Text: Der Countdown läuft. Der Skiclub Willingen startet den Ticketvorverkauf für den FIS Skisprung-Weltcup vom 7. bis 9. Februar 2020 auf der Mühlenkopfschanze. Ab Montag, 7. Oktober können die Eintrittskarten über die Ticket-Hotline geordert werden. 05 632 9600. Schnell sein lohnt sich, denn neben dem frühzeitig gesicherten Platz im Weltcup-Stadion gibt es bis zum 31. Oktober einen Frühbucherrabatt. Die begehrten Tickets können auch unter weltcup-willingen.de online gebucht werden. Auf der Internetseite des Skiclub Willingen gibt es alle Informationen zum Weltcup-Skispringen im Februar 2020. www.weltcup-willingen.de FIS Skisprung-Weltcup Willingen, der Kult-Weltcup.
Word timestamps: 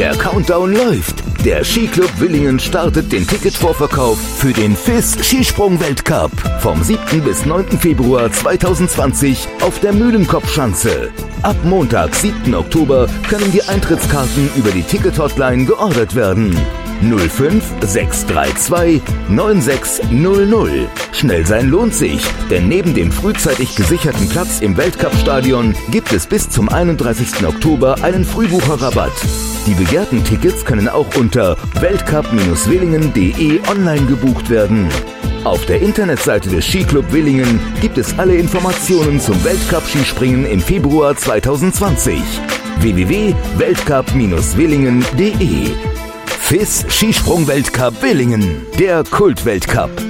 Der 0.00 0.16
Countdown 0.16 0.72
läuft. 0.72 1.22
Der 1.44 1.62
Skiclub 1.62 2.10
Willingen 2.18 2.58
startet 2.58 3.12
den 3.12 3.26
Ticketvorverkauf 3.26 4.18
für 4.38 4.54
den 4.54 4.74
FIS 4.74 5.18
Skisprung-Weltcup 5.22 6.30
vom 6.60 6.82
7. 6.82 7.20
bis 7.22 7.44
9. 7.44 7.78
Februar 7.78 8.32
2020 8.32 9.46
auf 9.60 9.78
der 9.80 9.92
Mühlenkopfschanze. 9.92 11.10
Ab 11.42 11.56
Montag, 11.64 12.14
7. 12.14 12.54
Oktober 12.54 13.08
können 13.28 13.52
die 13.52 13.62
Eintrittskarten 13.62 14.48
über 14.56 14.70
die 14.70 14.84
Ticket-Hotline 14.84 15.66
geordert 15.66 16.14
werden. 16.14 16.56
05 17.02 17.62
632 17.82 19.02
9600. 19.28 20.88
Schnell 21.12 21.44
sein 21.44 21.68
lohnt 21.68 21.94
sich, 21.94 22.22
denn 22.48 22.68
neben 22.68 22.94
dem 22.94 23.12
frühzeitig 23.12 23.76
gesicherten 23.76 24.30
Platz 24.30 24.60
im 24.60 24.78
Weltcup-Stadion 24.78 25.74
gibt 25.90 26.10
es 26.14 26.26
bis 26.26 26.48
zum 26.48 26.70
31. 26.70 27.46
Oktober 27.46 28.02
einen 28.02 28.24
Frühbucherrabatt. 28.24 29.12
Die 29.70 29.76
begehrten 29.76 30.22
Tickets 30.24 30.64
können 30.64 30.88
auch 30.88 31.06
unter 31.14 31.56
weltcup-willingen.de 31.78 33.60
online 33.70 34.04
gebucht 34.06 34.50
werden. 34.50 34.88
Auf 35.44 35.64
der 35.66 35.80
Internetseite 35.80 36.48
des 36.48 36.66
Skiclub 36.66 37.12
Willingen 37.12 37.60
gibt 37.80 37.96
es 37.96 38.18
alle 38.18 38.34
Informationen 38.34 39.20
zum 39.20 39.44
Weltcup-Skispringen 39.44 40.44
im 40.44 40.60
Februar 40.60 41.16
2020. 41.16 42.20
www.weltcup-willingen.de 42.80 45.70
FIS 46.26 46.84
Skisprung-Weltcup 46.88 48.02
Willingen, 48.02 48.66
der 48.76 49.04
Kult-Weltcup. 49.04 50.09